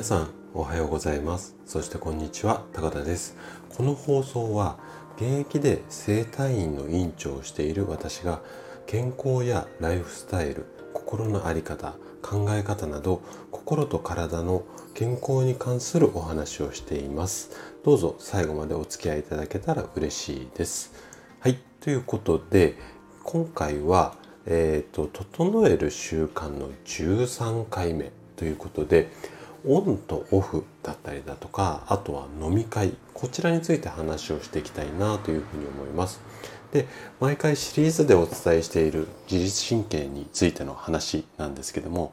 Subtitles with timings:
[0.00, 1.54] 皆さんおはようございます。
[1.66, 3.36] そしてこんにちは高田です。
[3.68, 4.78] この放送は
[5.18, 8.40] 現役で整体院の院長をしている私が
[8.86, 14.62] 健康やライフスタイル心の在り方考え方など心と体の
[14.94, 17.50] 健康に関するお話をしています。
[17.84, 20.94] どうぞ最後までお付き合いいただけたら嬉しいです。
[21.40, 22.78] はいということで
[23.22, 24.14] 今回は
[24.46, 29.10] えー、と整える習慣の13回目ということで
[29.66, 36.20] オンとオフだったりだとかあとは飲み会こちらについて話をしていきたいなというふうに思います。
[36.72, 36.86] で
[37.18, 42.12] 毎回シリーズでお伝えしている自律神経についての話なんですけども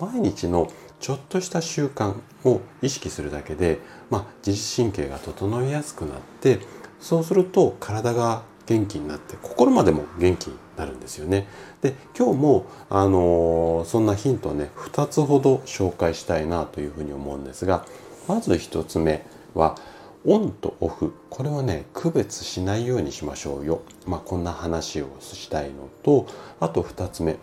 [0.00, 3.78] 毎日のちょっとした習慣を意識するだけで、
[4.10, 6.60] まあ、自律神経が整いやすくなって
[7.00, 11.46] そうすると体が元気になって心までも元気になるんですよね。
[11.80, 17.84] で今日も、あのー、そんなヒントをね2つほど紹介したいなというふうに思うんですが
[18.28, 19.76] まず1つ目は
[20.24, 23.82] オンとオフこれはね区別しないようにしましょうよ。
[24.06, 26.26] まあ、こんな話をしたいのと
[26.60, 27.36] あと2つ目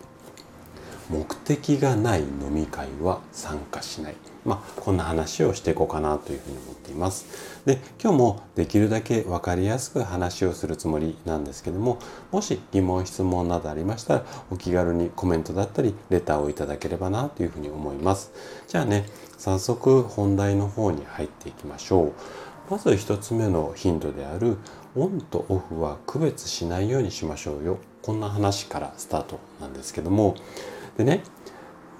[1.10, 4.14] 目的がない飲み会は参加しない。
[4.44, 7.26] まあ、こんな話をしていこうかなというふうに思っています。
[7.66, 11.98] で、今日もできるだけ分かりやすく話をするつもりなんですけども、
[12.30, 18.30] もし疑問、質問などありましたら、お気軽にコメントだったり、レターをいただければなというふうに思います。
[18.68, 22.12] じゃあね、早速本題の方に入っていきましょう。
[22.70, 24.56] まず1つ目のヒントである、
[24.94, 27.78] オンとオフは区別しないようにしましょうよ。
[28.00, 30.36] こんな話からスタートなんですけども、
[30.96, 31.22] でね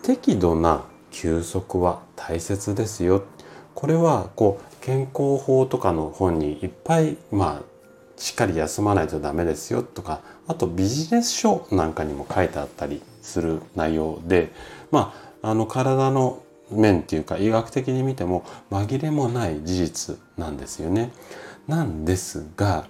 [0.03, 3.25] 適度な休息は大切ですよ
[3.75, 7.71] これはこう健康法とかの本にいっぱいまあ
[8.17, 14.53] しっかり休まないとダメですよとかあとビジネス書なんかにも書いてあったりする内容で
[14.91, 21.13] まああの体の面っていうか医学的に見ても紛れもない事実なんですよね。
[21.67, 22.87] なんですが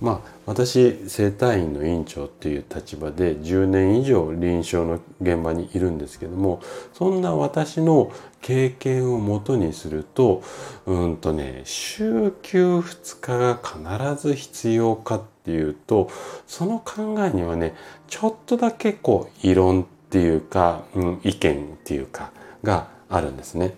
[0.00, 6.60] まあ私整体院の院長っていう立場で10年以上臨床の現場にいるんですけども
[6.94, 10.42] そんな私の経験をもとにすると
[10.86, 16.10] うんとね週休2日が必ず必要かっていうと
[16.46, 17.74] その考えにはね
[18.06, 22.30] ちょっとだけこう異論っていうか、うん、意見っていうか
[22.62, 23.74] があるんですね。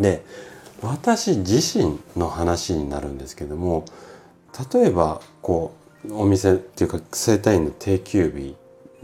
[0.00, 0.24] で
[0.82, 3.84] 私自身の話になるんですけども
[4.72, 5.74] 例えばこ
[6.08, 8.56] うお店っていうか整体院の定休日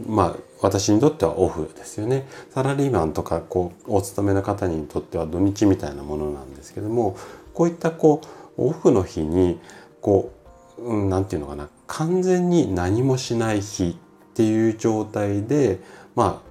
[0.07, 2.25] まあ私にとってはオフですよね。
[2.53, 7.17] サラリーマンとかこうお勤めの方にとっては土日みたいなものなんですけども
[7.53, 8.21] こういったこ
[8.57, 9.59] うオフの日に
[10.01, 10.31] こ
[10.79, 15.79] う何、うん、て言うのかな完全に何もしない日っていう状態で
[16.15, 16.41] ま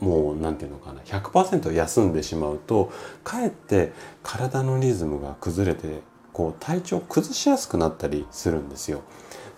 [0.00, 2.92] あもう何て言うのかな100%休んでしまうと
[3.24, 6.02] かえって体のリズムが崩れて
[6.38, 9.00] こう体調崩しやすくなったりするんですよ。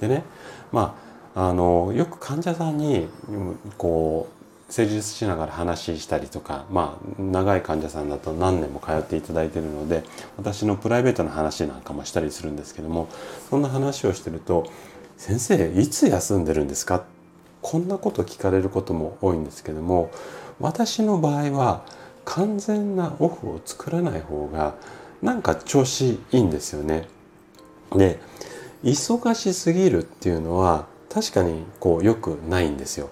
[0.01, 0.25] でね
[0.73, 0.97] ま
[1.35, 3.07] ああのよく患者さんに
[3.77, 4.29] こ
[4.69, 10.05] う施術しながら話したりとかまあ長い患者さんだと何年も通っていただいてるので
[10.39, 13.09] 私のプライベートな話なんかもしたりするんですけども
[13.51, 14.65] そんな話をしてると
[15.19, 17.03] 「先生いつ休んでるんですか?」
[17.61, 20.11] こんなこと聞かれることも多いんですけども
[20.59, 21.83] 私の場合は
[22.25, 24.77] 完全なオフを作らない方が
[25.23, 27.09] なんか調子いいんですよね。
[27.95, 28.21] で
[28.83, 33.11] 忙しすぎるっていうのは確かにこう良くないんですよ。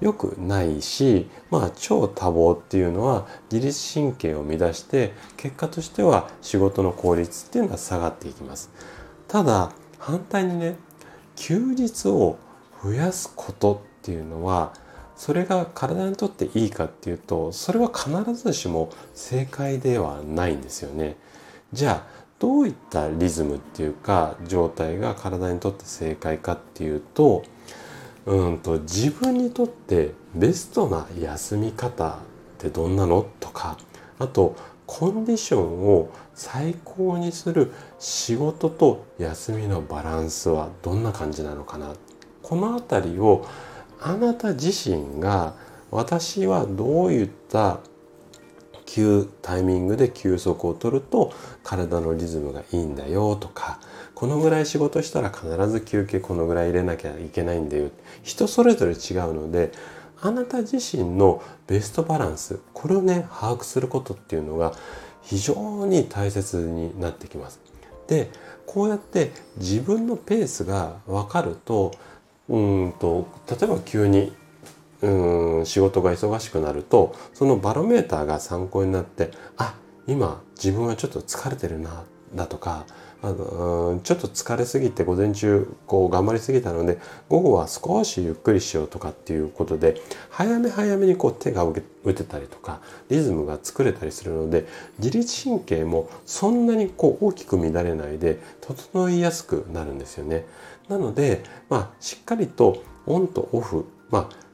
[0.00, 8.70] 良くないし、まあ超多忙っていうのは自律神経を乱して結果としては仕事の効率っていうのは下がっていきます。
[9.28, 10.76] ただ反対にね
[11.36, 12.38] 休日を
[12.82, 14.72] 増やすことっていうのは
[15.16, 21.16] それが体にとっていいかっていうとそれは必ずしも正解ではないんですよね。
[21.72, 27.44] じゃあどういったリズムっていうか状態が体にとって正解かっていうと
[28.26, 32.12] うんと自分にとってベストな休み方っ
[32.58, 33.78] てどんなのとか
[34.18, 34.56] あと
[34.86, 41.94] コンディションを最高にする仕事と休みのバランスはどんな感じなのかな。
[42.42, 43.46] この辺りを
[44.00, 45.54] あなた自身が
[45.92, 47.78] 私はどういった
[48.92, 51.32] 急タイミングで休息を取ると
[51.62, 53.78] 体のリズムがいいんだよとか
[54.16, 57.90] このぐらい仕事したら必ず休憩このぐらい入れなきゃいけないんだよ
[58.24, 59.70] 人それぞれ違うので
[60.20, 64.72] あなた自身のベストバランスこれをね把握することっていうのが
[65.22, 67.60] 非常に大切になってきます。
[68.08, 68.28] で
[68.66, 71.92] こうやって自分のペースが分かると
[72.48, 74.32] うんと例えば急に
[75.02, 79.74] うん仕事が忙しくなるとそのバロメーターが参考になってあ
[80.06, 82.04] 今自分はちょっと疲れてるな
[82.34, 82.86] だとか
[83.22, 86.98] あのちょっと疲れすぎて午前中こう頑張りすぎたので
[87.28, 90.00] 午後は少しゆっくりしようとかっていうことで
[90.30, 91.74] 早め早めにこう手が打
[92.14, 92.80] てたりとか
[93.10, 94.66] リズムが作れたりするので
[94.98, 100.46] 自律神経もそんなにこう大きく乱れないで整いやすくなるんですよね。
[100.88, 104.49] なので、まあ、しっかりとオンとオフ、まあ、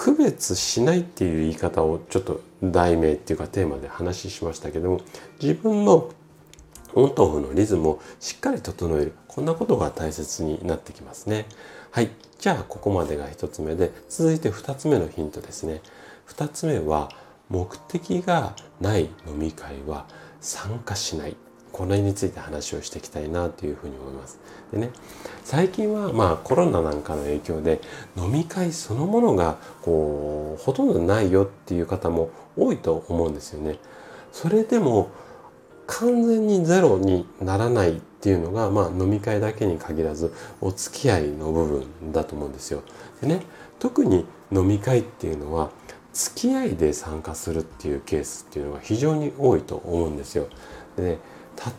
[0.00, 5.02] 区別しないっていう言い方をちょっと題名っていうかテーマで話しましたけども
[5.42, 6.08] 自分の
[6.94, 11.44] オンとオフのリズムをしっかり整えるこんなことが大切になってきますね。
[11.90, 12.08] はい。
[12.38, 15.82] じゃあここまでが1つ目で続いて2つ目のヒントですね。
[16.28, 17.10] 2つ目は
[17.50, 20.06] 目的がない飲み会は
[20.40, 21.36] 参加しない。
[21.72, 24.38] これについて話をしていきたいなというふうに思います。
[24.72, 24.90] でね
[25.44, 27.80] 最近はまあコロナなんかの影響で
[28.16, 33.78] 飲み会そのものがこうほとんどないよっていう方も多いと思うんですよね。
[34.32, 35.10] それでも
[35.86, 42.82] 完全にゼロにならないっていうのが、まあ、飲み会だけに限らずお付き合いの部分だと思うんですよ。
[43.20, 43.40] でね
[43.80, 45.70] 特に飲み会っていうのは
[46.12, 50.46] 付き合いで参加するっていうケースっていうのが非常に多いと思うんですよ。
[50.96, 51.18] でね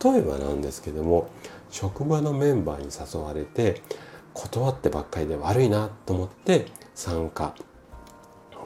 [0.03, 1.29] 例えばなんですけども
[1.69, 3.81] 職場のメンバーに誘われて
[4.33, 7.55] 断ってばっかりで悪いなと思って参加。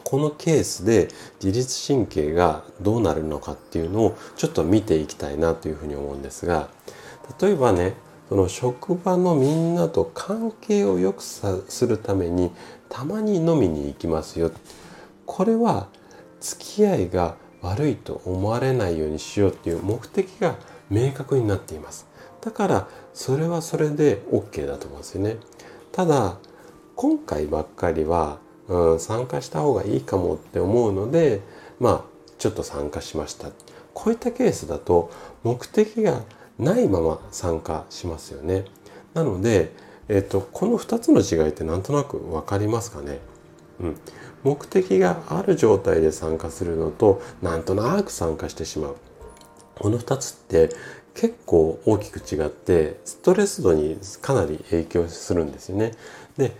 [0.03, 1.07] このケースで
[1.44, 6.69] 自律神経がどうなるのかっていうのをちょっと見ていきたいなというふうに思うんですが
[7.41, 7.95] 例えばね
[8.29, 12.51] その職場のみんなと関係を良くするために
[12.88, 14.51] たまに飲みに行きますよ。
[15.25, 15.88] これは
[16.39, 20.56] 付き合いが悪いと思われないようにしようっていう目的が
[20.90, 22.08] 明確になっています。
[22.42, 25.38] だからそれはそれで OK だと思うんですよね。
[25.92, 26.38] ただ
[26.96, 31.42] 今回ばっかりはうん、参加した方がいいかもって思うので
[31.80, 32.04] まあ
[32.38, 33.50] ちょっと参加しました。
[33.94, 35.10] こういったケースだと
[35.44, 36.22] 目的が
[36.60, 38.66] ないまま参加しますよね。
[39.14, 39.72] なので、
[40.10, 43.20] えっと、この2つの違いってなんとなく分かりますかね、
[43.80, 43.96] うん、
[44.44, 48.96] 目的がある状態で参加するのとなんとなく参加してしまう。
[49.80, 50.69] この2つって
[51.13, 55.94] 結構大きく違ってストレス度にかなり影響するんですよね。
[56.38, 56.51] で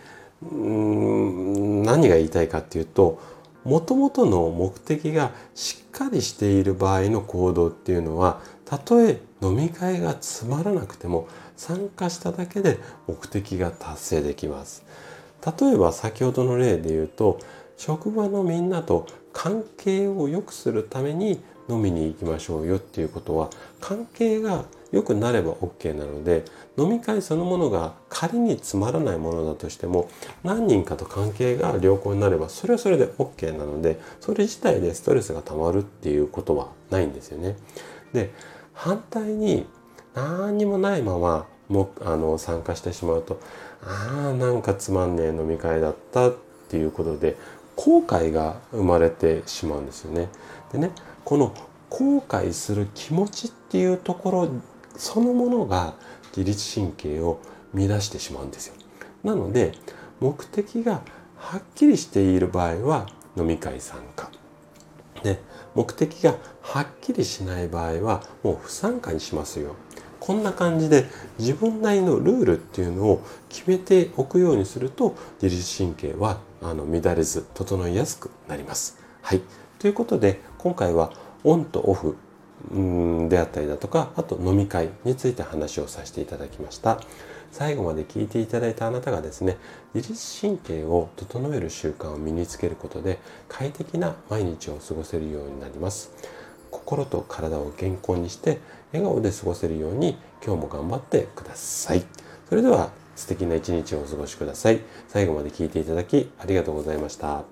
[0.44, 3.20] うん何が言いたいかっていうと
[3.64, 12.78] もともとの目的がしっかりしている場合の行動っていうのはたとえ飲み会がつまらなくても参加しただけで
[13.08, 14.84] 目的が達成できます。
[15.60, 17.40] 例えば先ほどの例で言うと
[17.78, 26.46] 職場のみんなと関係を良くするために飲みに行きましょうよっていうことは関係が良くなれば OK なので
[26.78, 30.10] 飲み会そのものが仮につまらないものだとしても
[30.44, 37.58] 何人かと関係が良好になればそれはそれで OK なのでそれ自体でストレスがたまるっていうことはないんですよね。
[38.14, 38.32] で
[38.74, 39.66] 反対に
[40.14, 43.40] 何にもないままもあの参加してしまうと
[43.84, 46.36] ああなんかつまんねえ飲み会だったっ
[46.70, 47.36] ていうことで
[47.76, 50.30] 後悔が生まれてしまうんですよね。
[50.72, 50.92] でね
[51.24, 51.54] この
[51.90, 54.50] 後悔する気持ちっていうところ
[54.98, 55.96] そのものが
[56.36, 57.40] 自律神経を
[57.74, 58.76] 乱してしまうんですよ。
[59.24, 59.74] なので
[60.20, 61.02] 目的が
[61.38, 64.30] はっきりしている場合は飲み会参加。
[65.24, 65.40] で
[65.74, 69.76] 目的がはっきりしない場合はもう不参加にしますよ。
[70.20, 71.06] こんな感じで
[71.38, 79.00] 自分なりのルールっていうのを決めておくようにすると自律神経はあの乱れず整いやすくなります。
[79.22, 79.42] はい。
[79.80, 81.12] ということで今回は
[81.44, 82.18] オンとオフ
[83.30, 87.00] であったりだとかあと飲み会について話をさせていただきました
[87.52, 89.58] 最後まで聞いていただいたあなたがですね
[89.94, 96.12] 自律神経を整える習慣を身につけることで快適な毎日を過ごせるようになります
[96.72, 98.60] 心と体を健康にして
[98.92, 102.04] 笑顔で過ごせるように今日も頑張ってください
[102.50, 104.82] それでは素敵な一日をお過ごしください。
[105.08, 107.46] 最後まで聞いていただきありがとうございました。